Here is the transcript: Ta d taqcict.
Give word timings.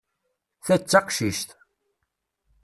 Ta 0.65 0.75
d 0.77 0.81
taqcict. 0.83 1.49